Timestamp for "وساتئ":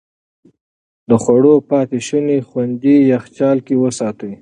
3.83-4.33